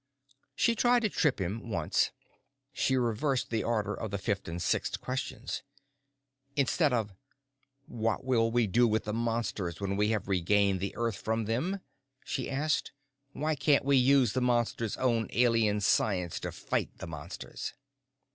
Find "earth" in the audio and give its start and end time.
10.95-11.17